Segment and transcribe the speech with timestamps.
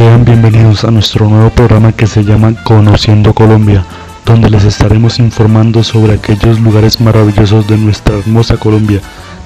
[0.00, 3.84] Sean bienvenidos a nuestro nuevo programa que se llama Conociendo Colombia,
[4.24, 9.02] donde les estaremos informando sobre aquellos lugares maravillosos de nuestra hermosa Colombia.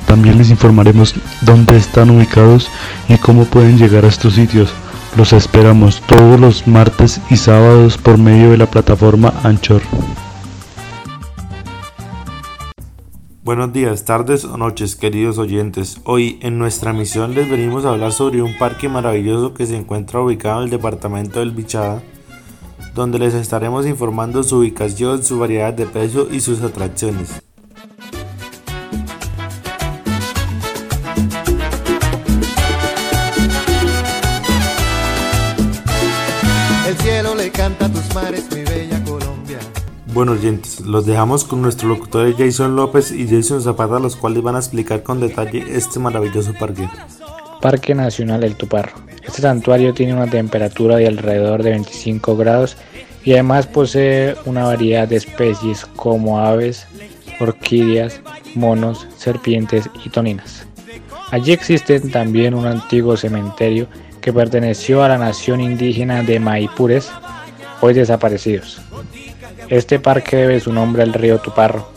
[0.07, 2.71] También les informaremos dónde están ubicados
[3.09, 4.73] y cómo pueden llegar a estos sitios.
[5.17, 9.83] Los esperamos todos los martes y sábados por medio de la plataforma Anchor.
[13.45, 16.01] Buenos días, tardes o noches, queridos oyentes.
[16.05, 20.23] Hoy en nuestra misión les venimos a hablar sobre un parque maravilloso que se encuentra
[20.23, 22.03] ubicado en el departamento del Bichada,
[22.95, 27.43] donde les estaremos informando su ubicación, su variedad de peso y sus atracciones.
[36.89, 38.94] El cielo le canta a tus mares, mi bella.
[40.15, 44.55] Bueno oyentes, los dejamos con nuestros locutores Jason López y Jason Zapata, los cuales van
[44.55, 46.89] a explicar con detalle este maravilloso parque.
[47.61, 48.93] Parque Nacional El Tuparro.
[49.27, 52.77] Este santuario tiene una temperatura de alrededor de 25 grados
[53.25, 56.87] y además posee una variedad de especies como aves,
[57.41, 58.21] orquídeas,
[58.55, 60.65] monos, serpientes y toninas.
[61.33, 63.89] Allí existe también un antiguo cementerio
[64.21, 67.11] que perteneció a la nación indígena de Maipures,
[67.81, 68.81] hoy desaparecidos.
[69.69, 71.89] Este parque debe su nombre al río Tuparro,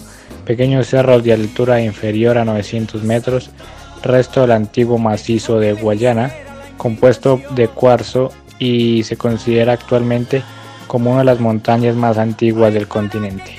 [0.45, 3.51] pequeños cerros de altura inferior a 900 metros,
[4.03, 6.31] resto del antiguo macizo de Guayana,
[6.77, 10.43] compuesto de cuarzo y se considera actualmente
[10.87, 13.57] como una de las montañas más antiguas del continente.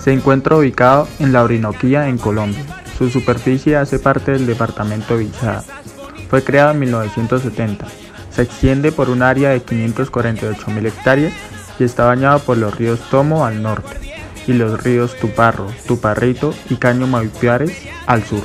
[0.00, 2.64] Se encuentra ubicado en la Orinoquía, en Colombia.
[2.96, 5.64] Su superficie hace parte del departamento de Bichada.
[6.30, 7.86] Fue creado en 1970.
[8.30, 11.32] Se extiende por un área de 548.000 hectáreas
[11.78, 13.96] y está bañado por los ríos Tomo al norte
[14.46, 17.72] y los ríos Tuparro, Tuparrito y Caño Maipiares
[18.06, 18.42] al sur.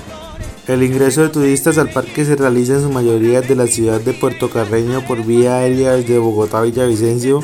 [0.68, 4.14] El ingreso de turistas al parque se realiza en su mayoría de la ciudad de
[4.14, 7.42] Puerto Carreño por vía aérea desde Bogotá Villavicencio.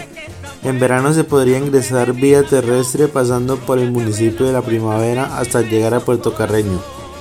[0.63, 5.61] En verano se podría ingresar vía terrestre pasando por el municipio de La Primavera hasta
[5.61, 6.79] llegar a Puerto Carreño,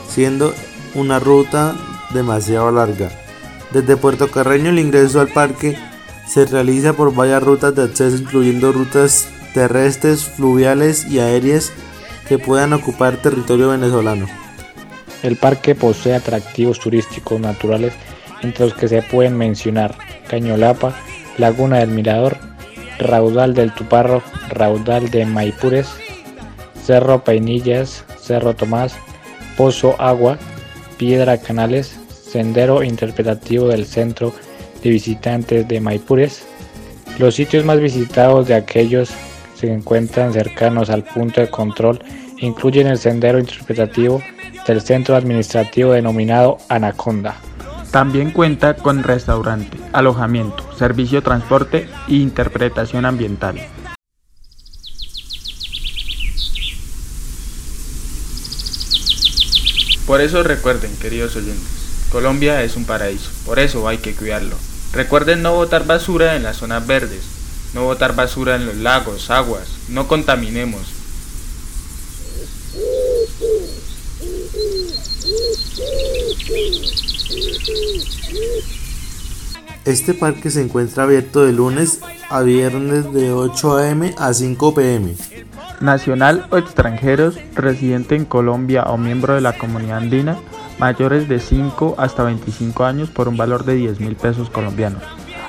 [0.08, 0.52] siendo
[0.94, 1.74] una ruta
[2.12, 3.10] demasiado larga.
[3.72, 5.76] Desde Puerto Carreño el ingreso al parque
[6.26, 11.72] se realiza por varias rutas de acceso incluyendo rutas terrestres, fluviales y aéreas
[12.28, 14.26] que puedan ocupar territorio venezolano.
[15.22, 17.94] El parque posee atractivos turísticos naturales
[18.42, 19.96] entre los que se pueden mencionar
[20.28, 20.94] Cañolapa,
[21.38, 22.36] Laguna del Mirador,
[22.98, 25.88] Raudal del Tuparro, Raudal de Maipures,
[26.84, 28.94] Cerro Peinillas, Cerro Tomás,
[29.56, 30.38] Pozo Agua,
[30.98, 34.32] Piedra Canales, Sendero Interpretativo del Centro
[34.86, 36.44] de Visitantes de Maipures.
[37.18, 39.10] Los sitios más visitados de aquellos
[39.54, 41.98] se encuentran cercanos al punto de control
[42.38, 44.22] incluyen el Sendero Interpretativo
[44.66, 47.36] del centro administrativo denominado Anaconda.
[47.90, 53.56] También cuenta con restaurante, alojamiento, servicio de transporte e interpretación ambiental.
[60.06, 64.56] Por eso recuerden, queridos oyentes, Colombia es un paraíso, por eso hay que cuidarlo.
[64.96, 67.20] Recuerden no botar basura en las zonas verdes,
[67.74, 70.80] no botar basura en los lagos, aguas, no contaminemos,
[79.84, 82.00] Este parque se encuentra abierto de lunes
[82.30, 85.14] a viernes de 8 am a 5 pm.
[85.80, 90.38] Nacional o extranjeros residente en Colombia o miembro de la comunidad andina
[90.78, 95.02] mayores de 5 hasta 25 años por un valor de 10 mil pesos colombianos.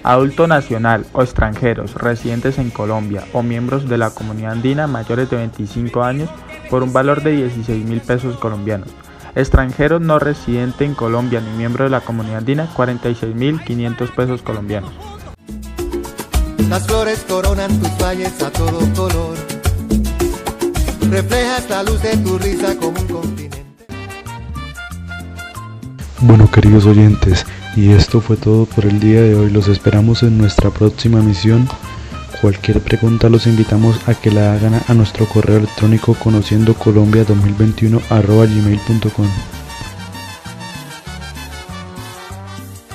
[0.03, 5.37] Adulto nacional o extranjeros residentes en Colombia o miembros de la comunidad andina mayores de
[5.37, 6.29] 25 años
[6.69, 8.89] por un valor de 16 mil pesos colombianos.
[9.35, 14.91] Extranjeros no residente en Colombia ni miembro de la comunidad andina 46.500 pesos colombianos.
[16.69, 19.37] Las flores coronan tus valles a todo color.
[21.09, 23.07] Reflejas la luz de tu risa como un
[26.57, 27.45] queridos oyentes,
[27.75, 29.51] y esto fue todo por el día de hoy.
[29.51, 31.69] Los esperamos en nuestra próxima misión.
[32.41, 37.25] Cualquier pregunta los invitamos a que la hagan a nuestro correo electrónico conociendo colombia